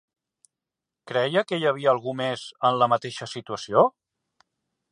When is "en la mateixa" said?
2.71-3.29